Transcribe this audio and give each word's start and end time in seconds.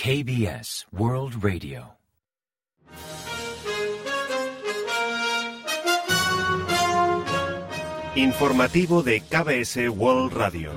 KBS 0.00 0.86
World 0.92 1.42
Radio. 1.42 1.98
Informativo 8.14 9.02
de 9.02 9.20
KBS 9.22 9.88
World 9.88 10.34
Radio. 10.34 10.70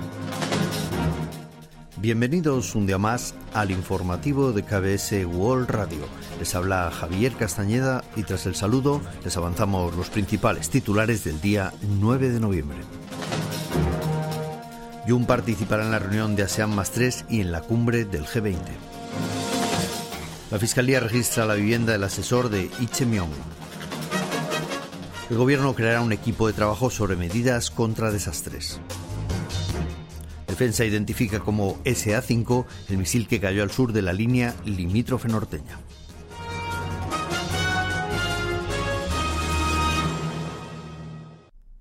Bienvenidos 1.97 2.73
un 2.73 2.87
día 2.87 2.97
más 2.97 3.35
al 3.53 3.69
informativo 3.69 4.53
de 4.53 4.63
KBS 4.63 5.23
World 5.27 5.69
Radio. 5.69 6.07
Les 6.39 6.55
habla 6.55 6.89
Javier 6.89 7.33
Castañeda 7.33 8.03
y 8.15 8.23
tras 8.23 8.47
el 8.47 8.55
saludo 8.55 9.01
les 9.23 9.37
avanzamos 9.37 9.95
los 9.95 10.09
principales 10.09 10.71
titulares 10.71 11.23
del 11.23 11.39
día 11.41 11.71
9 11.83 12.29
de 12.31 12.39
noviembre. 12.39 12.79
Jun 15.07 15.27
participará 15.27 15.85
en 15.85 15.91
la 15.91 15.99
reunión 15.99 16.35
de 16.35 16.41
ASEAN 16.41 16.73
más 16.73 16.89
3 16.89 17.25
y 17.29 17.41
en 17.41 17.51
la 17.51 17.61
cumbre 17.61 18.05
del 18.05 18.25
G20. 18.25 18.90
La 20.51 20.59
Fiscalía 20.59 20.99
registra 20.99 21.45
la 21.45 21.53
vivienda 21.53 21.93
del 21.93 22.03
asesor 22.03 22.49
de 22.49 22.69
Ichemion. 22.81 23.29
El 25.29 25.37
gobierno 25.37 25.73
creará 25.73 26.01
un 26.01 26.11
equipo 26.11 26.45
de 26.45 26.51
trabajo 26.51 26.89
sobre 26.89 27.15
medidas 27.15 27.71
contra 27.71 28.11
desastres. 28.11 28.81
Defensa 30.47 30.83
identifica 30.83 31.39
como 31.39 31.81
SA-5 31.85 32.65
el 32.89 32.97
misil 32.97 33.29
que 33.29 33.39
cayó 33.39 33.63
al 33.63 33.71
sur 33.71 33.93
de 33.93 34.01
la 34.01 34.11
línea 34.11 34.53
limítrofe 34.65 35.29
norteña. 35.29 35.79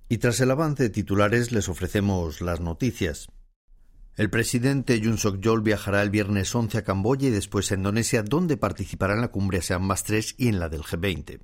Y 0.07 0.17
tras 0.19 0.39
el 0.39 0.49
avance 0.49 0.83
de 0.83 0.89
titulares 0.89 1.51
les 1.51 1.67
ofrecemos 1.67 2.39
las 2.39 2.61
noticias. 2.61 3.27
El 4.21 4.29
presidente 4.29 4.99
Yun 4.99 5.17
Suk-yeol 5.17 5.63
viajará 5.63 6.03
el 6.03 6.11
viernes 6.11 6.53
11 6.53 6.77
a 6.77 6.83
Camboya 6.83 7.29
y 7.29 7.31
después 7.31 7.71
a 7.71 7.73
Indonesia, 7.73 8.21
donde 8.21 8.55
participará 8.55 9.15
en 9.15 9.21
la 9.21 9.29
cumbre 9.29 9.57
ASEAN 9.57 9.81
más 9.81 10.03
3 10.03 10.35
y 10.37 10.47
en 10.49 10.59
la 10.59 10.69
del 10.69 10.83
G20. 10.83 11.39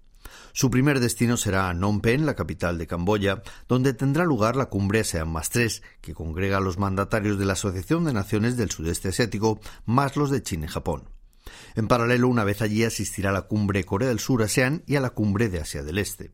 Su 0.53 0.69
primer 0.69 0.99
destino 0.99 1.37
será 1.37 1.73
Phnom 1.73 2.01
Penh, 2.01 2.27
la 2.27 2.35
capital 2.35 2.77
de 2.77 2.85
Camboya, 2.85 3.41
donde 3.67 3.95
tendrá 3.95 4.25
lugar 4.25 4.55
la 4.55 4.67
cumbre 4.67 4.99
ASEAN 4.99 5.27
más 5.27 5.49
3, 5.49 5.81
que 6.01 6.13
congrega 6.13 6.57
a 6.57 6.61
los 6.61 6.77
mandatarios 6.77 7.39
de 7.39 7.45
la 7.45 7.53
Asociación 7.53 8.05
de 8.05 8.13
Naciones 8.13 8.57
del 8.57 8.69
Sudeste 8.69 9.09
Asiático, 9.09 9.59
más 9.87 10.15
los 10.15 10.29
de 10.29 10.43
China 10.43 10.67
y 10.67 10.69
Japón. 10.69 11.09
En 11.73 11.87
paralelo, 11.87 12.27
una 12.27 12.43
vez 12.43 12.61
allí 12.61 12.83
asistirá 12.83 13.31
a 13.31 13.33
la 13.33 13.47
cumbre 13.47 13.85
Corea 13.85 14.09
del 14.09 14.19
Sur 14.19 14.43
ASEAN 14.43 14.83
y 14.85 14.97
a 14.97 15.01
la 15.01 15.09
cumbre 15.09 15.49
de 15.49 15.61
Asia 15.61 15.81
del 15.81 15.97
Este. 15.97 16.31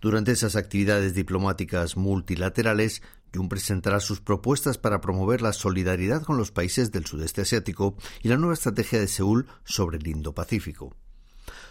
Durante 0.00 0.32
esas 0.32 0.56
actividades 0.56 1.14
diplomáticas 1.14 1.96
multilaterales, 1.96 3.02
Jun 3.34 3.48
presentará 3.48 4.00
sus 4.00 4.20
propuestas 4.20 4.78
para 4.78 5.00
promover 5.00 5.42
la 5.42 5.52
solidaridad 5.52 6.22
con 6.22 6.36
los 6.36 6.50
países 6.50 6.92
del 6.92 7.06
sudeste 7.06 7.42
asiático 7.42 7.96
y 8.22 8.28
la 8.28 8.36
nueva 8.36 8.54
estrategia 8.54 9.00
de 9.00 9.08
Seúl 9.08 9.46
sobre 9.64 9.98
el 9.98 10.06
Indo-Pacífico. 10.06 10.94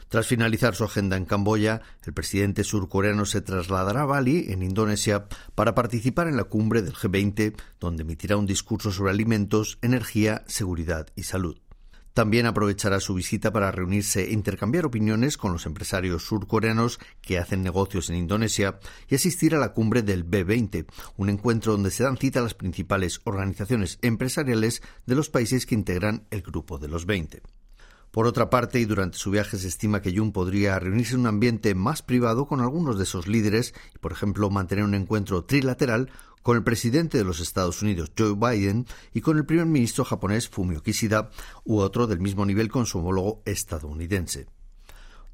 Tras 0.10 0.28
finalizar 0.28 0.76
su 0.76 0.84
agenda 0.84 1.16
en 1.16 1.24
Camboya, 1.24 1.82
el 2.04 2.14
presidente 2.14 2.66
surcoreano 2.66 3.26
se 3.26 3.40
trasladará 3.40 4.02
a 4.02 4.06
Bali, 4.06 4.48
en 4.50 4.62
Indonesia, 4.62 5.28
para 5.56 5.74
participar 5.74 6.28
en 6.28 6.36
la 6.36 6.44
cumbre 6.44 6.82
del 6.82 6.94
G20, 6.94 7.56
donde 7.80 8.02
emitirá 8.02 8.36
un 8.36 8.46
discurso 8.46 8.92
sobre 8.92 9.12
alimentos, 9.12 9.78
energía, 9.82 10.44
seguridad 10.48 11.08
y 11.16 11.24
salud. 11.24 11.58
También 12.14 12.46
aprovechará 12.46 13.00
su 13.00 13.14
visita 13.14 13.52
para 13.54 13.72
reunirse 13.72 14.24
e 14.24 14.34
intercambiar 14.34 14.86
opiniones 14.86 15.38
con 15.38 15.54
los 15.54 15.66
empresarios 15.66 16.24
surcoreanos 16.24 17.00
que 17.22 17.38
hacen 17.38 17.64
negocios 17.64 18.10
en 18.10 18.18
Indonesia 18.18 18.80
y 19.08 19.16
asistir 19.16 19.56
a 19.56 19.60
la 19.60 19.74
cumbre 19.74 20.02
del 20.02 20.30
B20, 20.30 20.86
un 21.18 21.30
encuentro 21.30 21.72
donde 21.72 21.92
se 21.92 22.04
dan 22.04 22.18
cita 22.18 22.42
las 22.42 22.54
principales 22.54 23.22
organizaciones 23.24 23.98
empresariales 24.02 24.82
de 25.06 25.16
los 25.16 25.30
países 25.30 25.66
que 25.66 25.76
integran 25.76 26.28
el 26.32 26.42
grupo 26.42 26.78
de 26.78 26.90
los 26.90 27.06
20. 27.06 27.42
Por 28.12 28.28
otra 28.28 28.50
parte, 28.50 28.78
y 28.82 28.84
durante 28.84 29.18
su 29.18 29.32
viaje 29.32 29.58
se 29.58 29.70
estima 29.70 30.02
que 30.02 30.14
Jun 30.14 30.34
podría 30.34 30.78
reunirse 30.78 31.14
en 31.14 31.22
un 31.22 31.28
ambiente 31.28 31.76
más 31.76 32.02
privado 32.02 32.46
con 32.46 32.60
algunos 32.60 32.98
de 32.98 33.06
esos 33.06 33.26
líderes 33.26 33.74
y, 33.96 34.00
por 34.00 34.12
ejemplo, 34.12 34.50
mantener 34.50 34.84
un 34.84 34.96
encuentro 34.96 35.46
trilateral 35.46 36.10
con 36.42 36.58
el 36.58 36.64
presidente 36.64 37.18
de 37.18 37.24
los 37.24 37.40
Estados 37.40 37.82
Unidos, 37.82 38.12
Joe 38.18 38.36
Biden, 38.36 38.86
y 39.14 39.22
con 39.22 39.38
el 39.38 39.46
primer 39.46 39.66
ministro 39.66 40.06
japonés, 40.06 40.50
Fumio 40.50 40.82
Kishida, 40.82 41.30
u 41.64 41.80
otro 41.80 42.08
del 42.08 42.20
mismo 42.20 42.46
nivel 42.46 42.70
con 42.70 42.86
su 42.86 43.00
homólogo 43.00 43.42
estadounidense. 43.46 44.48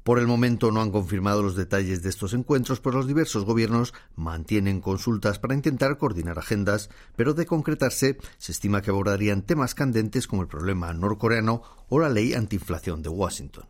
Por 0.08 0.18
el 0.18 0.26
momento 0.26 0.70
no 0.72 0.80
han 0.80 0.90
confirmado 0.90 1.42
los 1.42 1.54
detalles 1.54 2.02
de 2.02 2.08
estos 2.08 2.32
encuentros, 2.32 2.80
pero 2.80 2.96
los 2.96 3.06
diversos 3.06 3.44
gobiernos 3.44 3.92
mantienen 4.16 4.80
consultas 4.80 5.38
para 5.38 5.54
intentar 5.54 5.98
coordinar 5.98 6.38
agendas, 6.38 6.88
pero 7.14 7.34
de 7.34 7.44
concretarse 7.44 8.16
se 8.38 8.52
estima 8.52 8.80
que 8.80 8.90
abordarían 8.90 9.42
temas 9.42 9.74
candentes 9.74 10.26
como 10.26 10.40
el 10.40 10.48
problema 10.48 10.94
norcoreano 10.94 11.62
o 11.90 11.98
la 11.98 12.08
ley 12.08 12.32
antiinflación 12.32 13.02
de 13.02 13.10
Washington. 13.10 13.66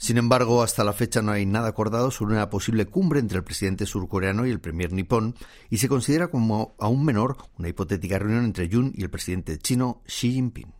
Sin 0.00 0.16
embargo, 0.16 0.62
hasta 0.62 0.82
la 0.82 0.94
fecha 0.94 1.20
no 1.20 1.30
hay 1.30 1.44
nada 1.44 1.68
acordado 1.68 2.10
sobre 2.10 2.34
una 2.34 2.48
posible 2.48 2.86
cumbre 2.86 3.20
entre 3.20 3.36
el 3.36 3.44
presidente 3.44 3.84
surcoreano 3.84 4.46
y 4.46 4.50
el 4.50 4.58
premier 4.58 4.94
nipón, 4.94 5.34
y 5.68 5.76
se 5.76 5.90
considera 5.90 6.28
como 6.28 6.74
aún 6.78 7.04
menor 7.04 7.36
una 7.58 7.68
hipotética 7.68 8.18
reunión 8.18 8.46
entre 8.46 8.70
Jun 8.70 8.94
y 8.96 9.02
el 9.02 9.10
presidente 9.10 9.58
chino 9.58 10.00
Xi 10.06 10.32
Jinping. 10.32 10.72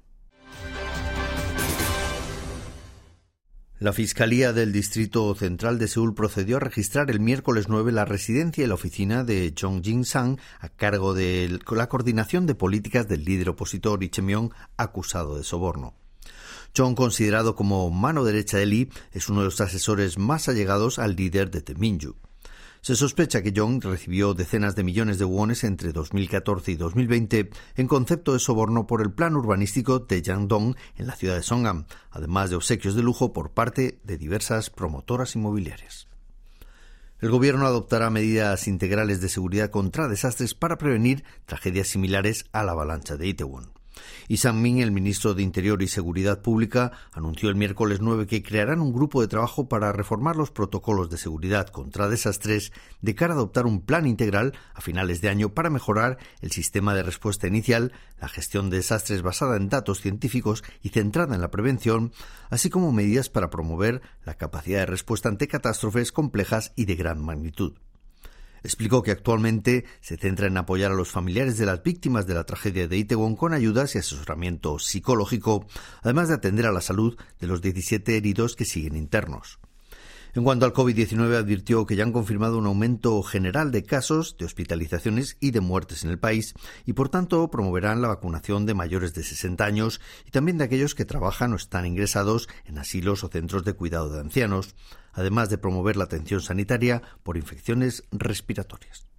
La 3.78 3.92
Fiscalía 3.92 4.54
del 4.54 4.72
Distrito 4.72 5.34
Central 5.34 5.78
de 5.78 5.88
Seúl 5.88 6.14
procedió 6.14 6.56
a 6.56 6.60
registrar 6.60 7.10
el 7.10 7.20
miércoles 7.20 7.66
9 7.69 7.92
la 7.92 8.06
residencia 8.06 8.64
y 8.64 8.69
la 8.69 8.75
oficina 8.75 9.22
de 9.22 9.54
Jong 9.59 9.82
Jin-sang 9.82 10.38
a 10.60 10.70
cargo 10.70 11.12
de 11.12 11.60
la 11.70 11.88
coordinación 11.91 12.47
de 12.47 12.54
políticas 12.54 13.06
del 13.06 13.26
líder 13.26 13.50
opositor 13.50 14.00
Lee 14.00 14.10
acusado 14.78 15.36
de 15.36 15.44
soborno. 15.44 16.00
John, 16.76 16.94
considerado 16.94 17.54
como 17.54 17.91
mano 17.91 18.25
derecha 18.25 18.58
de 18.58 18.66
Lee, 18.66 18.91
es 19.12 19.28
uno 19.28 19.41
de 19.41 19.47
los 19.47 19.60
asesores 19.60 20.19
más 20.19 20.48
allegados 20.48 20.98
al 20.98 21.16
líder 21.16 21.50
de 21.50 21.62
Teminju. 21.62 22.16
Se 22.82 22.97
sospecha 22.97 23.42
que 23.42 23.53
Jong 23.54 23.84
recibió 23.84 24.32
decenas 24.32 24.75
de 24.75 24.84
millones 24.84 25.19
de 25.19 25.26
wones 25.26 25.64
entre 25.64 25.92
2014 25.92 26.72
y 26.72 26.76
2020 26.76 27.50
en 27.76 27.86
concepto 27.86 28.32
de 28.32 28.38
soborno 28.38 28.86
por 28.86 29.03
el 29.03 29.12
plan 29.12 29.36
urbanístico 29.36 29.98
de 29.98 30.22
Yangdong 30.22 30.76
en 30.97 31.06
la 31.06 31.14
ciudad 31.14 31.34
de 31.34 31.42
Songam, 31.42 31.84
además 32.10 32.48
de 32.48 32.56
obsequios 32.56 32.94
de 32.94 33.03
lujo 33.03 33.34
por 33.34 33.50
parte 33.50 34.00
de 34.04 34.16
diversas 34.16 34.70
promotoras 34.70 35.36
inmobiliarias. 35.36 36.09
El 37.19 37.30
Gobierno 37.30 37.66
adoptará 37.66 38.09
medidas 38.09 38.66
integrales 38.66 39.20
de 39.20 39.28
seguridad 39.28 39.69
contra 39.69 40.09
desastres 40.09 40.54
para 40.54 40.78
prevenir 40.78 41.22
tragedias 41.44 41.88
similares 41.88 42.47
a 42.53 42.64
la 42.64 42.72
avalancha 42.72 43.19
de 43.19 43.26
Itaewon. 43.26 43.79
Y 44.28 44.38
Sang-min, 44.38 44.81
el 44.81 44.93
ministro 44.93 45.34
de 45.34 45.43
Interior 45.43 45.83
y 45.83 45.88
Seguridad 45.88 46.43
Pública, 46.43 46.93
anunció 47.12 47.49
el 47.49 47.56
miércoles 47.56 48.00
9 48.00 48.27
que 48.27 48.43
crearán 48.43 48.81
un 48.81 48.93
grupo 48.93 49.21
de 49.21 49.28
trabajo 49.28 49.69
para 49.69 49.93
reformar 49.93 50.37
los 50.37 50.50
protocolos 50.50 51.11
de 51.11 51.19
seguridad 51.19 51.69
contra 51.69 52.09
desastres 52.09 52.72
de 53.00 53.15
cara 53.15 53.34
a 53.34 53.37
adoptar 53.37 53.66
un 53.66 53.81
plan 53.81 54.06
integral 54.06 54.55
a 54.75 54.81
finales 54.81 55.21
de 55.21 55.28
año 55.28 55.55
para 55.55 55.71
mejorar 55.71 56.19
el 56.41 56.50
sistema 56.50 56.94
de 56.94 57.03
respuesta 57.03 57.47
inicial, 57.47 57.93
la 58.21 58.28
gestión 58.28 58.71
de 58.71 58.78
desastres 58.78 59.22
basada 59.22 59.56
en 59.56 59.69
datos 59.69 60.00
científicos 60.00 60.62
y 60.83 60.91
centrada 60.91 61.34
en 61.34 61.41
la 61.41 61.50
prevención, 61.50 62.12
así 62.50 62.71
como 62.71 62.93
medidas 62.93 63.28
para 63.28 63.50
promover 63.50 64.03
la 64.25 64.34
capacidad 64.34 64.81
de 64.81 64.87
respuesta 64.87 65.28
ante 65.28 65.49
catástrofes 65.49 66.12
complejas 66.12 66.72
y 66.77 66.84
de 66.84 66.97
gran 66.97 67.21
magnitud. 67.25 67.75
Explicó 68.62 69.03
que 69.03 69.10
actualmente 69.10 69.84
se 70.00 70.16
centra 70.16 70.47
en 70.47 70.56
apoyar 70.56 70.93
a 70.93 70.94
los 70.94 71.10
familiares 71.10 71.59
de 71.59 71.66
las 71.66 71.82
víctimas 71.82 72.26
de 72.26 72.34
la 72.34 72.44
tragedia 72.44 72.88
de 72.88 72.97
Itaewon 72.97 73.37
con 73.37 73.54
ayudas 73.54 73.94
y 73.94 73.98
asesoramiento 73.98 74.78
psicológico, 74.78 75.66
además 76.03 76.28
de 76.28 76.34
atender 76.34 76.66
a 76.66 76.72
la 76.72 76.81
salud 76.81 77.16
de 77.38 77.47
los 77.47 77.62
17 77.62 78.16
heridos 78.16 78.56
que 78.56 78.65
siguen 78.65 78.97
internos. 78.97 79.59
En 80.32 80.44
cuanto 80.44 80.64
al 80.64 80.72
COVID-19, 80.72 81.36
advirtió 81.36 81.86
que 81.86 81.96
ya 81.96 82.04
han 82.04 82.12
confirmado 82.12 82.56
un 82.56 82.66
aumento 82.66 83.20
general 83.24 83.72
de 83.72 83.82
casos, 83.82 84.36
de 84.38 84.44
hospitalizaciones 84.44 85.36
y 85.41 85.50
de 85.50 85.60
muertes 85.60 86.04
en 86.04 86.10
el 86.10 86.20
país 86.20 86.54
y, 86.86 86.92
por 86.92 87.08
tanto, 87.08 87.50
promoverán 87.50 88.00
la 88.00 88.08
vacunación 88.08 88.64
de 88.64 88.74
mayores 88.74 89.12
de 89.12 89.24
60 89.24 89.64
años 89.64 90.00
y 90.24 90.30
también 90.30 90.58
de 90.58 90.65
aquellos 90.65 90.94
que 90.94 91.04
trabajan 91.04 91.53
o 91.53 91.56
están 91.56 91.84
ingresados 91.84 92.48
en 92.65 92.78
asilos 92.78 93.24
o 93.24 93.28
centros 93.28 93.65
de 93.65 93.72
cuidado 93.72 94.09
de 94.09 94.21
ancianos, 94.21 94.77
además 95.12 95.50
de 95.50 95.59
promover 95.59 95.97
la 95.97 96.04
atención 96.04 96.41
sanitaria 96.41 97.03
por 97.24 97.36
infecciones 97.36 98.04
respiratorias. 98.12 99.09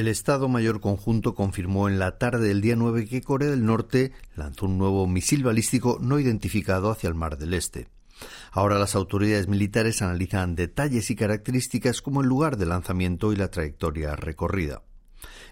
El 0.00 0.08
Estado 0.08 0.48
Mayor 0.48 0.80
Conjunto 0.80 1.34
confirmó 1.34 1.86
en 1.86 1.98
la 1.98 2.16
tarde 2.16 2.48
del 2.48 2.62
día 2.62 2.74
9 2.74 3.06
que 3.06 3.20
Corea 3.20 3.50
del 3.50 3.66
Norte 3.66 4.12
lanzó 4.34 4.64
un 4.64 4.78
nuevo 4.78 5.06
misil 5.06 5.44
balístico 5.44 5.98
no 6.00 6.18
identificado 6.18 6.90
hacia 6.90 7.08
el 7.08 7.14
Mar 7.14 7.36
del 7.36 7.52
Este. 7.52 7.88
Ahora 8.50 8.78
las 8.78 8.94
autoridades 8.94 9.46
militares 9.46 10.00
analizan 10.00 10.54
detalles 10.54 11.10
y 11.10 11.16
características 11.16 12.00
como 12.00 12.22
el 12.22 12.28
lugar 12.28 12.56
de 12.56 12.64
lanzamiento 12.64 13.30
y 13.34 13.36
la 13.36 13.50
trayectoria 13.50 14.16
recorrida. 14.16 14.80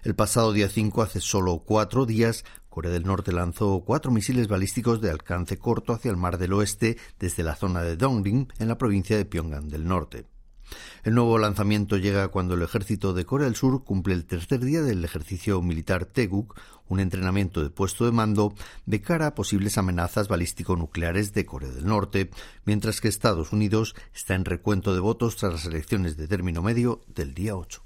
El 0.01 0.15
pasado 0.15 0.51
día 0.51 0.67
5, 0.67 1.03
hace 1.03 1.21
solo 1.21 1.59
cuatro 1.59 2.07
días, 2.07 2.43
Corea 2.69 2.91
del 2.91 3.05
Norte 3.05 3.31
lanzó 3.31 3.83
cuatro 3.85 4.09
misiles 4.09 4.47
balísticos 4.47 4.99
de 4.99 5.11
alcance 5.11 5.59
corto 5.59 5.93
hacia 5.93 6.09
el 6.09 6.17
Mar 6.17 6.39
del 6.39 6.53
Oeste 6.53 6.97
desde 7.19 7.43
la 7.43 7.55
zona 7.55 7.83
de 7.83 7.97
Dongring, 7.97 8.51
en 8.57 8.67
la 8.67 8.79
provincia 8.79 9.15
de 9.15 9.25
Pyongyang 9.25 9.69
del 9.69 9.87
Norte. 9.87 10.25
El 11.03 11.15
nuevo 11.15 11.37
lanzamiento 11.37 11.97
llega 11.97 12.27
cuando 12.27 12.55
el 12.55 12.61
ejército 12.61 13.13
de 13.13 13.25
Corea 13.25 13.45
del 13.45 13.55
Sur 13.55 13.83
cumple 13.83 14.13
el 14.13 14.25
tercer 14.25 14.59
día 14.59 14.81
del 14.81 15.03
ejercicio 15.05 15.61
militar 15.61 16.05
Teguk, 16.05 16.59
un 16.87 16.99
entrenamiento 16.99 17.61
de 17.61 17.69
puesto 17.69 18.05
de 18.05 18.11
mando 18.11 18.53
de 18.85 19.01
cara 19.01 19.27
a 19.27 19.35
posibles 19.35 19.77
amenazas 19.77 20.27
balístico-nucleares 20.27 21.33
de 21.33 21.45
Corea 21.45 21.71
del 21.71 21.85
Norte, 21.85 22.29
mientras 22.65 22.99
que 22.99 23.07
Estados 23.07 23.53
Unidos 23.53 23.95
está 24.13 24.35
en 24.35 24.45
recuento 24.45 24.93
de 24.93 24.99
votos 24.99 25.37
tras 25.37 25.53
las 25.53 25.65
elecciones 25.65 26.17
de 26.17 26.27
término 26.27 26.61
medio 26.61 27.01
del 27.07 27.33
día 27.33 27.55
8. 27.55 27.83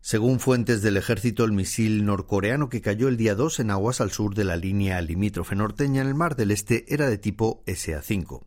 Según 0.00 0.38
fuentes 0.38 0.82
del 0.82 0.98
ejército, 0.98 1.44
el 1.44 1.52
misil 1.52 2.04
norcoreano 2.04 2.68
que 2.68 2.82
cayó 2.82 3.08
el 3.08 3.16
día 3.16 3.34
2 3.34 3.60
en 3.60 3.70
aguas 3.70 4.02
al 4.02 4.10
sur 4.10 4.34
de 4.34 4.44
la 4.44 4.56
línea 4.56 5.00
limítrofe 5.00 5.56
norteña 5.56 6.02
en 6.02 6.08
el 6.08 6.14
Mar 6.14 6.36
del 6.36 6.50
Este 6.50 6.84
era 6.92 7.08
de 7.08 7.16
tipo 7.16 7.62
SA-5. 7.66 8.44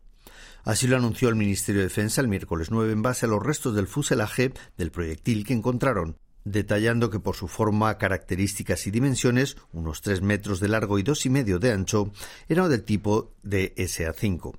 Así 0.67 0.85
lo 0.85 0.97
anunció 0.97 1.29
el 1.29 1.37
Ministerio 1.37 1.79
de 1.79 1.87
Defensa 1.87 2.19
el 2.19 2.27
miércoles 2.27 2.71
9 2.71 2.91
en 2.91 3.01
base 3.01 3.25
a 3.25 3.29
los 3.29 3.41
restos 3.41 3.73
del 3.73 3.87
fuselaje 3.87 4.51
del 4.75 4.91
proyectil 4.91 5.45
que 5.45 5.53
encontraron, 5.53 6.17
detallando 6.43 7.09
que 7.09 7.21
por 7.21 7.37
su 7.37 7.47
forma, 7.47 7.97
características 7.97 8.85
y 8.85 8.91
dimensiones, 8.91 9.55
unos 9.71 10.01
3 10.01 10.21
metros 10.21 10.59
de 10.59 10.67
largo 10.67 10.99
y 10.99 11.03
dos 11.03 11.25
y 11.25 11.29
medio 11.29 11.59
de 11.59 11.71
ancho, 11.71 12.11
era 12.49 12.67
del 12.67 12.83
tipo 12.83 13.33
de 13.43 13.73
SA-5. 13.77 14.57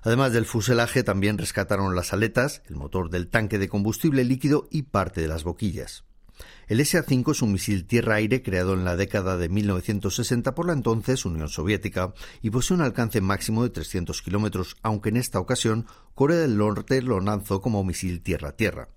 Además 0.00 0.32
del 0.32 0.46
fuselaje, 0.46 1.02
también 1.02 1.36
rescataron 1.36 1.94
las 1.94 2.14
aletas, 2.14 2.62
el 2.70 2.76
motor 2.76 3.10
del 3.10 3.28
tanque 3.28 3.58
de 3.58 3.68
combustible 3.68 4.24
líquido 4.24 4.68
y 4.70 4.84
parte 4.84 5.20
de 5.20 5.28
las 5.28 5.44
boquillas. 5.44 6.04
El 6.68 6.80
SA-5 6.80 7.32
es 7.32 7.42
un 7.42 7.52
misil 7.52 7.86
tierra-aire 7.86 8.42
creado 8.42 8.74
en 8.74 8.84
la 8.84 8.96
década 8.96 9.36
de 9.36 9.48
1960 9.48 10.54
por 10.54 10.66
la 10.66 10.72
entonces 10.72 11.24
Unión 11.24 11.48
Soviética 11.48 12.14
y 12.40 12.50
posee 12.50 12.76
un 12.76 12.82
alcance 12.82 13.20
máximo 13.20 13.64
de 13.64 13.70
300 13.70 14.22
kilómetros, 14.22 14.76
aunque 14.82 15.08
en 15.08 15.16
esta 15.16 15.40
ocasión 15.40 15.86
Corea 16.14 16.38
del 16.38 16.56
Norte 16.56 17.02
lo 17.02 17.20
lanzó 17.20 17.60
como 17.60 17.82
misil 17.82 18.22
tierra-tierra. 18.22 18.88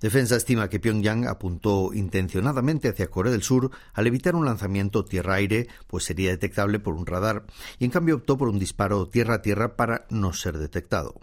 Defensa 0.00 0.36
estima 0.36 0.68
que 0.68 0.80
Pyongyang 0.80 1.26
apuntó 1.26 1.92
intencionadamente 1.94 2.88
hacia 2.88 3.10
Corea 3.10 3.32
del 3.32 3.42
Sur 3.42 3.70
al 3.92 4.06
evitar 4.06 4.34
un 4.36 4.44
lanzamiento 4.44 5.04
tierra-aire, 5.04 5.68
pues 5.86 6.04
sería 6.04 6.30
detectable 6.30 6.78
por 6.78 6.94
un 6.94 7.06
radar, 7.06 7.44
y 7.78 7.86
en 7.86 7.90
cambio 7.90 8.16
optó 8.16 8.36
por 8.36 8.48
un 8.48 8.58
disparo 8.58 9.08
tierra-tierra 9.08 9.76
para 9.76 10.06
no 10.10 10.32
ser 10.32 10.58
detectado. 10.58 11.14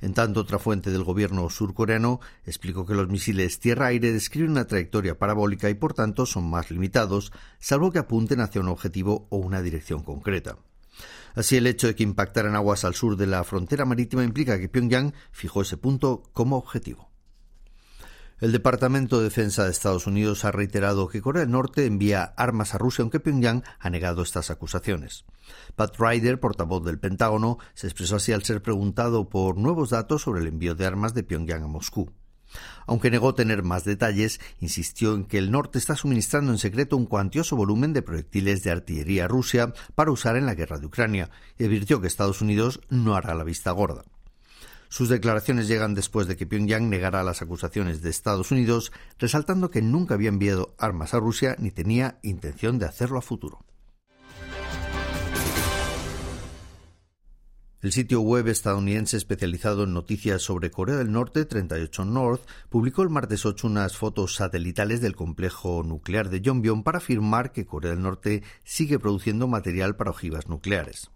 En 0.00 0.14
tanto, 0.14 0.40
otra 0.40 0.58
fuente 0.58 0.90
del 0.90 1.04
gobierno 1.04 1.48
surcoreano 1.50 2.20
explicó 2.44 2.84
que 2.86 2.94
los 2.94 3.08
misiles 3.08 3.60
tierra-aire 3.60 4.12
describen 4.12 4.52
una 4.52 4.66
trayectoria 4.66 5.18
parabólica 5.18 5.70
y 5.70 5.74
por 5.74 5.94
tanto 5.94 6.26
son 6.26 6.48
más 6.50 6.70
limitados, 6.70 7.32
salvo 7.58 7.92
que 7.92 8.00
apunten 8.00 8.40
hacia 8.40 8.60
un 8.60 8.68
objetivo 8.68 9.26
o 9.30 9.36
una 9.38 9.62
dirección 9.62 10.02
concreta. 10.02 10.58
Así, 11.34 11.56
el 11.56 11.66
hecho 11.66 11.88
de 11.88 11.94
que 11.94 12.04
impactaran 12.04 12.54
aguas 12.54 12.84
al 12.84 12.94
sur 12.94 13.16
de 13.16 13.26
la 13.26 13.42
frontera 13.44 13.84
marítima 13.84 14.22
implica 14.22 14.58
que 14.58 14.68
Pyongyang 14.68 15.14
fijó 15.32 15.62
ese 15.62 15.76
punto 15.76 16.22
como 16.32 16.56
objetivo. 16.56 17.13
El 18.40 18.50
Departamento 18.50 19.18
de 19.18 19.24
Defensa 19.24 19.64
de 19.64 19.70
Estados 19.70 20.08
Unidos 20.08 20.44
ha 20.44 20.50
reiterado 20.50 21.08
que 21.08 21.22
Corea 21.22 21.42
del 21.42 21.52
Norte 21.52 21.86
envía 21.86 22.24
armas 22.36 22.74
a 22.74 22.78
Rusia, 22.78 23.02
aunque 23.02 23.20
Pyongyang 23.20 23.62
ha 23.78 23.90
negado 23.90 24.22
estas 24.22 24.50
acusaciones. 24.50 25.24
Pat 25.76 25.94
Ryder, 25.96 26.40
portavoz 26.40 26.84
del 26.84 26.98
Pentágono, 26.98 27.58
se 27.74 27.86
expresó 27.86 28.16
así 28.16 28.32
al 28.32 28.42
ser 28.42 28.60
preguntado 28.60 29.28
por 29.28 29.56
nuevos 29.56 29.90
datos 29.90 30.22
sobre 30.22 30.40
el 30.40 30.48
envío 30.48 30.74
de 30.74 30.84
armas 30.84 31.14
de 31.14 31.22
Pyongyang 31.22 31.62
a 31.62 31.68
Moscú. 31.68 32.12
Aunque 32.86 33.10
negó 33.10 33.36
tener 33.36 33.62
más 33.62 33.84
detalles, 33.84 34.40
insistió 34.60 35.14
en 35.14 35.24
que 35.24 35.38
el 35.38 35.52
norte 35.52 35.78
está 35.78 35.94
suministrando 35.94 36.50
en 36.50 36.58
secreto 36.58 36.96
un 36.96 37.06
cuantioso 37.06 37.54
volumen 37.54 37.92
de 37.92 38.02
proyectiles 38.02 38.64
de 38.64 38.72
artillería 38.72 39.26
a 39.26 39.28
Rusia 39.28 39.72
para 39.94 40.10
usar 40.10 40.36
en 40.36 40.46
la 40.46 40.54
guerra 40.54 40.78
de 40.78 40.86
Ucrania 40.86 41.30
y 41.56 41.64
advirtió 41.64 42.00
que 42.00 42.08
Estados 42.08 42.42
Unidos 42.42 42.80
no 42.90 43.14
hará 43.14 43.34
la 43.34 43.44
vista 43.44 43.70
gorda. 43.70 44.04
Sus 44.94 45.08
declaraciones 45.08 45.66
llegan 45.66 45.92
después 45.92 46.28
de 46.28 46.36
que 46.36 46.46
Pyongyang 46.46 46.88
negara 46.88 47.24
las 47.24 47.42
acusaciones 47.42 48.00
de 48.00 48.10
Estados 48.10 48.52
Unidos, 48.52 48.92
resaltando 49.18 49.68
que 49.68 49.82
nunca 49.82 50.14
había 50.14 50.28
enviado 50.28 50.76
armas 50.78 51.14
a 51.14 51.18
Rusia 51.18 51.56
ni 51.58 51.72
tenía 51.72 52.20
intención 52.22 52.78
de 52.78 52.86
hacerlo 52.86 53.18
a 53.18 53.20
futuro. 53.20 53.64
El 57.82 57.90
sitio 57.90 58.20
web 58.20 58.46
estadounidense 58.46 59.16
especializado 59.16 59.82
en 59.82 59.94
noticias 59.94 60.42
sobre 60.42 60.70
Corea 60.70 60.94
del 60.94 61.10
Norte, 61.10 61.44
38 61.44 62.04
North, 62.04 62.42
publicó 62.68 63.02
el 63.02 63.10
martes 63.10 63.44
8 63.44 63.66
unas 63.66 63.96
fotos 63.96 64.36
satelitales 64.36 65.00
del 65.00 65.16
complejo 65.16 65.82
nuclear 65.82 66.30
de 66.30 66.40
Yongbyon 66.40 66.84
para 66.84 66.98
afirmar 66.98 67.50
que 67.50 67.66
Corea 67.66 67.90
del 67.90 68.02
Norte 68.02 68.44
sigue 68.62 69.00
produciendo 69.00 69.48
material 69.48 69.96
para 69.96 70.12
ojivas 70.12 70.46
nucleares. 70.48 71.10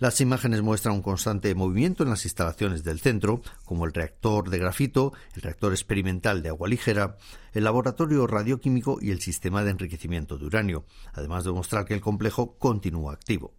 Las 0.00 0.20
imágenes 0.20 0.62
muestran 0.62 0.94
un 0.94 1.02
constante 1.02 1.52
movimiento 1.56 2.04
en 2.04 2.10
las 2.10 2.24
instalaciones 2.24 2.84
del 2.84 3.00
centro, 3.00 3.42
como 3.64 3.84
el 3.84 3.92
reactor 3.92 4.48
de 4.48 4.58
grafito, 4.58 5.12
el 5.34 5.42
reactor 5.42 5.72
experimental 5.72 6.40
de 6.40 6.50
agua 6.50 6.68
ligera, 6.68 7.16
el 7.52 7.64
laboratorio 7.64 8.24
radioquímico 8.28 8.98
y 9.00 9.10
el 9.10 9.20
sistema 9.20 9.64
de 9.64 9.72
enriquecimiento 9.72 10.38
de 10.38 10.46
uranio, 10.46 10.84
además 11.14 11.42
de 11.42 11.50
mostrar 11.50 11.84
que 11.84 11.94
el 11.94 12.00
complejo 12.00 12.56
continúa 12.58 13.12
activo. 13.12 13.54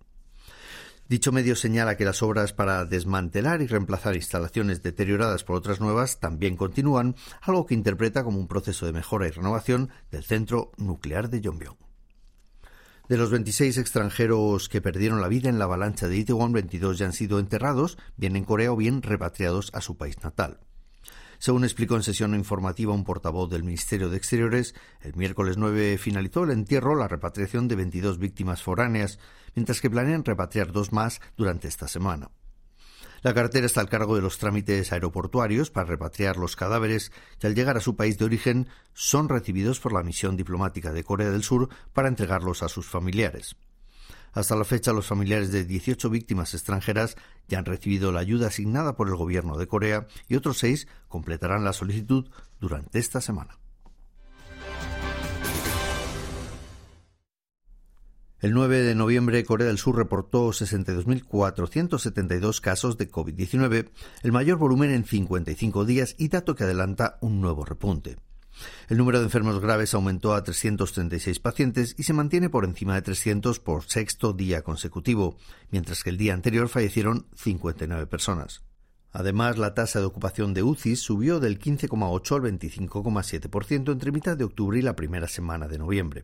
Dicho 1.09 1.33
medio 1.33 1.57
señala 1.57 1.97
que 1.97 2.06
las 2.06 2.24
obras 2.24 2.53
para 2.53 2.85
desmantelar 2.85 3.62
y 3.62 3.68
reemplazar 3.68 4.15
instalaciones 4.15 4.81
deterioradas 4.81 5.44
por 5.44 5.57
otras 5.57 5.81
nuevas 5.81 6.21
también 6.21 6.56
continúan, 6.56 7.15
algo 7.42 7.65
que 7.65 7.74
interpreta 7.74 8.24
como 8.24 8.39
un 8.39 8.47
proceso 8.47 8.85
de 8.85 8.94
mejora 8.94 9.27
y 9.27 9.31
renovación 9.31 9.89
del 10.09 10.24
centro 10.24 10.71
nuclear 10.77 11.30
de 11.30 11.42
Yongbyon. 11.42 11.88
De 13.09 13.17
los 13.17 13.31
26 13.31 13.79
extranjeros 13.79 14.69
que 14.69 14.81
perdieron 14.81 15.19
la 15.19 15.27
vida 15.27 15.50
en 15.50 15.57
la 15.57 15.65
avalancha 15.65 16.07
de 16.07 16.15
Itaewon, 16.15 16.53
22 16.53 17.00
ya 17.00 17.07
han 17.07 17.13
sido 17.13 17.39
enterrados, 17.39 17.97
bien 18.17 18.35
en 18.35 18.44
Corea 18.44 18.71
o 18.71 18.75
bien 18.75 19.01
repatriados 19.01 19.71
a 19.73 19.81
su 19.81 19.97
país 19.97 20.21
natal. 20.21 20.59
Según 21.39 21.63
explicó 21.63 21.95
en 21.95 22.03
sesión 22.03 22.35
informativa 22.35 22.94
un 22.94 23.03
portavoz 23.03 23.50
del 23.50 23.63
Ministerio 23.63 24.09
de 24.09 24.17
Exteriores, 24.17 24.75
el 25.01 25.15
miércoles 25.15 25.57
9 25.57 25.97
finalizó 25.97 26.44
el 26.44 26.51
entierro, 26.51 26.95
la 26.95 27.07
repatriación 27.07 27.67
de 27.67 27.77
22 27.77 28.19
víctimas 28.19 28.61
foráneas, 28.61 29.17
mientras 29.56 29.81
que 29.81 29.89
planean 29.89 30.23
repatriar 30.23 30.71
dos 30.71 30.94
más 30.94 31.19
durante 31.35 31.67
esta 31.67 31.88
semana. 31.88 32.29
La 33.21 33.33
cartera 33.33 33.66
está 33.66 33.81
al 33.81 33.89
cargo 33.89 34.16
de 34.16 34.21
los 34.21 34.38
trámites 34.38 34.94
aeroportuarios 34.94 35.71
para 35.71 35.88
repatriar 35.88 36.38
los 36.38 36.56
cadáveres 36.56 37.12
y 37.42 37.48
al 37.48 37.56
llegar 37.56 37.75
a 37.75 37.81
su 37.81 37.95
país 37.95 38.18
de 38.18 38.25
origen 38.25 38.68
son 38.94 39.27
recibidos 39.27 39.80
por 39.80 39.92
la 39.92 40.04
misión 40.04 40.38
diplomática 40.38 40.94
de 40.94 41.04
Corea 41.04 41.30
del 41.30 41.44
Sur 41.44 41.69
para 41.94 42.07
entregarlos 42.07 42.63
a 42.63 42.69
sus 42.69 42.88
familiares. 42.88 43.57
Hasta 44.31 44.56
la 44.56 44.63
fecha, 44.63 44.94
los 44.94 45.07
familiares 45.07 45.51
de 45.51 45.66
18 45.66 46.10
víctimas 46.10 46.54
extranjeras 46.54 47.18
ya 47.48 47.60
han 47.60 47.66
recibido 47.66 48.12
la 48.12 48.19
ayuda 48.19 48.48
asignada 48.48 48.95
por 48.95 49.07
el 49.07 49.16
gobierno 49.16 49.57
de 49.57 49.68
Corea 49.68 50.07
y 50.27 50.36
otros 50.36 50.60
seis 50.60 50.88
completarán 51.07 51.63
la 51.63 51.74
solicitud 51.74 52.30
durante 52.60 53.00
esta 53.00 53.21
semana. 53.21 53.57
El 58.41 58.53
9 58.53 58.83
de 58.83 58.95
noviembre, 58.95 59.44
Corea 59.44 59.68
del 59.68 59.78
Sur 59.78 59.97
reportó 59.97 60.47
62.472 60.47 62.61
casos 62.61 62.97
de 62.97 63.11
COVID-19, 63.11 63.90
el 64.23 64.31
mayor 64.31 64.57
volumen 64.57 64.92
en 64.92 65.04
55 65.04 65.83
días 65.83 66.16
y 66.18 66.30
dato 66.30 66.56
que 66.56 66.63
adelanta 66.63 67.18
un 67.19 67.42
nuevo 67.42 67.66
repunte. 67.66 68.16
El 68.87 68.97
número 68.97 69.19
de 69.19 69.25
enfermos 69.25 69.59
graves 69.59 69.94
aumentó 69.94 70.33
a 70.33 70.42
336 70.42 71.37
pacientes 71.40 71.95
y 71.97 72.04
se 72.04 72.13
mantiene 72.13 72.49
por 72.49 72.63
encima 72.63 72.95
de 72.95 73.02
300 73.02 73.59
por 73.59 73.83
sexto 73.83 74.31
día 74.31 74.61
consecutivo, 74.61 75.35
mientras 75.69 76.02
que 76.02 76.09
el 76.09 76.18
día 76.18 76.33
anterior 76.33 76.69
fallecieron 76.69 77.28
59 77.35 78.07
personas. 78.07 78.63
Además, 79.11 79.57
la 79.57 79.73
tasa 79.73 79.99
de 79.99 80.06
ocupación 80.06 80.54
de 80.54 80.63
UCI 80.63 80.95
subió 80.95 81.42
del 81.42 81.59
15,8 81.59 82.35
al 82.35 82.42
25,7% 82.44 83.92
entre 83.92 84.13
mitad 84.13 84.37
de 84.37 84.45
octubre 84.45 84.80
y 84.80 84.81
la 84.81 84.95
primera 84.95 85.28
semana 85.28 85.68
de 85.68 85.78
noviembre. 85.78 86.23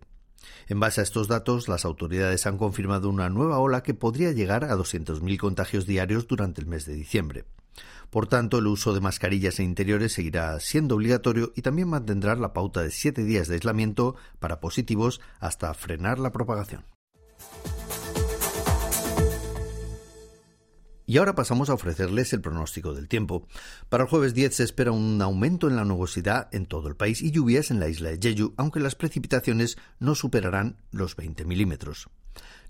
En 0.68 0.80
base 0.80 1.02
a 1.02 1.04
estos 1.04 1.28
datos, 1.28 1.68
las 1.68 1.86
autoridades 1.86 2.46
han 2.46 2.58
confirmado 2.58 3.10
una 3.10 3.30
nueva 3.30 3.60
ola 3.60 3.84
que 3.84 3.94
podría 3.94 4.32
llegar 4.32 4.64
a 4.66 4.76
200.000 4.76 5.38
contagios 5.38 5.86
diarios 5.86 6.28
durante 6.28 6.62
el 6.62 6.68
mes 6.68 6.86
de 6.86 6.94
diciembre. 6.94 7.46
Por 8.10 8.28
tanto, 8.28 8.60
el 8.60 8.68
uso 8.68 8.94
de 8.94 9.02
mascarillas 9.02 9.60
en 9.60 9.66
interiores 9.66 10.14
seguirá 10.14 10.60
siendo 10.60 10.96
obligatorio 10.96 11.52
y 11.56 11.62
también 11.62 11.90
mantendrá 11.90 12.36
la 12.36 12.54
pauta 12.54 12.82
de 12.82 12.92
siete 12.92 13.24
días 13.24 13.48
de 13.48 13.56
aislamiento 13.56 14.16
para 14.40 14.60
positivos 14.60 15.22
hasta 15.40 15.74
frenar 15.74 16.20
la 16.20 16.32
propagación. 16.32 16.86
Y 21.08 21.18
ahora 21.18 21.36
pasamos 21.36 21.70
a 21.70 21.74
ofrecerles 21.74 22.34
el 22.34 22.42
pronóstico 22.42 22.94
del 22.94 23.08
tiempo. 23.08 23.48
Para 23.90 24.04
el 24.04 24.10
jueves 24.10 24.34
10 24.34 24.56
se 24.56 24.64
espera 24.64 24.92
un 24.92 25.22
aumento 25.22 25.68
en 25.68 25.76
la 25.76 25.86
nubosidad 25.86 26.50
en 26.52 26.66
todo 26.66 26.88
el 26.88 26.96
país 26.96 27.22
y 27.22 27.32
lluvias 27.32 27.70
en 27.70 27.80
la 27.80 27.88
isla 27.88 28.10
de 28.10 28.20
Jeju, 28.20 28.54
aunque 28.58 28.80
las 28.80 28.96
precipitaciones 28.96 29.78
no 30.00 30.16
superarán 30.16 30.78
los 30.92 31.16
20 31.16 31.46
milímetros. 31.46 32.10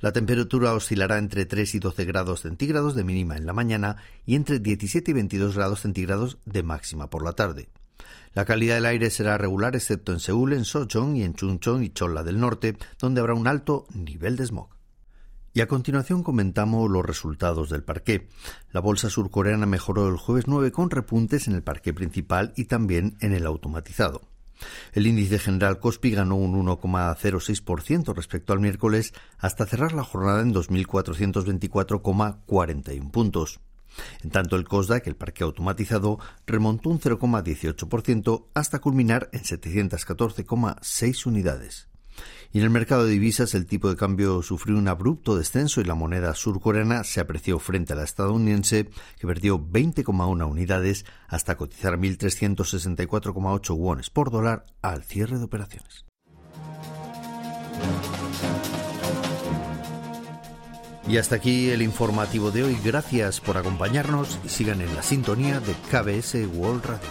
La 0.01 0.11
temperatura 0.11 0.73
oscilará 0.73 1.17
entre 1.17 1.45
3 1.45 1.75
y 1.75 1.79
12 1.79 2.05
grados 2.05 2.41
centígrados 2.41 2.95
de 2.95 3.03
mínima 3.03 3.37
en 3.37 3.45
la 3.45 3.53
mañana 3.53 3.97
y 4.25 4.35
entre 4.35 4.59
17 4.59 5.11
y 5.11 5.13
22 5.13 5.55
grados 5.55 5.81
centígrados 5.81 6.37
de 6.45 6.63
máxima 6.63 7.09
por 7.09 7.23
la 7.23 7.33
tarde. 7.33 7.69
La 8.33 8.43
calidad 8.43 8.75
del 8.75 8.85
aire 8.85 9.09
será 9.09 9.37
regular 9.37 9.77
excepto 9.77 10.11
en 10.11 10.19
Seúl, 10.19 10.51
en 10.51 10.65
Sochong 10.65 11.15
y 11.15 11.23
en 11.23 11.35
Chuncheon 11.35 11.83
y 11.83 11.89
Cholla 11.91 12.21
del 12.21 12.41
Norte, 12.41 12.75
donde 12.99 13.21
habrá 13.21 13.33
un 13.33 13.47
alto 13.47 13.87
nivel 13.93 14.35
de 14.35 14.45
smog. 14.45 14.74
Y 15.55 15.61
a 15.61 15.67
continuación 15.69 16.21
comentamos 16.21 16.91
los 16.91 17.05
resultados 17.05 17.69
del 17.69 17.81
parqué. 17.81 18.27
La 18.73 18.81
bolsa 18.81 19.09
surcoreana 19.09 19.65
mejoró 19.65 20.09
el 20.09 20.17
jueves 20.17 20.47
9 20.47 20.73
con 20.73 20.89
repuntes 20.89 21.47
en 21.47 21.55
el 21.55 21.63
parqué 21.63 21.93
principal 21.93 22.51
y 22.57 22.65
también 22.65 23.15
en 23.21 23.31
el 23.31 23.45
automatizado. 23.45 24.23
El 24.91 25.07
índice 25.07 25.39
general 25.39 25.79
Kospi 25.79 26.11
ganó 26.11 26.35
un 26.35 26.61
1,06% 26.61 28.13
respecto 28.13 28.51
al 28.51 28.59
miércoles 28.59 29.13
hasta 29.37 29.65
cerrar 29.65 29.93
la 29.93 30.03
jornada 30.03 30.41
en 30.41 30.53
2.424,41 30.53 33.11
puntos. 33.11 33.61
En 34.23 34.31
tanto, 34.31 34.57
el 34.57 34.65
COSDAC, 34.65 35.07
el 35.07 35.15
parque 35.15 35.45
automatizado, 35.45 36.19
remontó 36.45 36.89
un 36.89 36.99
0,18% 36.99 38.47
hasta 38.53 38.79
culminar 38.79 39.29
en 39.31 39.43
714,6 39.43 41.25
unidades. 41.25 41.87
Y 42.51 42.59
en 42.59 42.63
el 42.63 42.69
mercado 42.69 43.05
de 43.05 43.11
divisas 43.11 43.53
el 43.53 43.65
tipo 43.65 43.89
de 43.89 43.95
cambio 43.95 44.41
sufrió 44.41 44.77
un 44.77 44.87
abrupto 44.87 45.35
descenso 45.35 45.81
y 45.81 45.83
la 45.83 45.95
moneda 45.95 46.33
surcoreana 46.35 47.03
se 47.03 47.19
apreció 47.19 47.59
frente 47.59 47.93
a 47.93 47.95
la 47.95 48.03
estadounidense, 48.03 48.89
que 49.19 49.27
perdió 49.27 49.59
20,1 49.59 50.49
unidades 50.49 51.05
hasta 51.27 51.57
cotizar 51.57 51.97
1.364,8 51.97 53.75
wones 53.75 54.09
por 54.09 54.31
dólar 54.31 54.65
al 54.81 55.03
cierre 55.03 55.37
de 55.37 55.43
operaciones. 55.43 56.05
Y 61.07 61.17
hasta 61.17 61.35
aquí 61.35 61.69
el 61.69 61.81
informativo 61.81 62.49
de 62.49 62.63
hoy. 62.63 62.77
Gracias 62.83 63.39
por 63.39 63.57
acompañarnos 63.57 64.39
y 64.43 64.49
sigan 64.49 64.81
en 64.81 64.95
la 64.95 65.03
sintonía 65.03 65.59
de 65.59 65.73
KBS 65.91 66.47
World 66.55 66.83
Radio. 66.85 67.09